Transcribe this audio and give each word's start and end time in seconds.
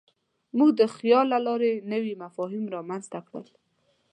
موږ 0.57 0.69
د 0.79 0.81
خیال 0.95 1.25
له 1.33 1.39
لارې 1.47 1.71
نوي 1.93 2.13
مفاهیم 2.23 2.65
رامنځ 2.75 3.03
ته 3.13 3.19
کړل. 3.27 3.47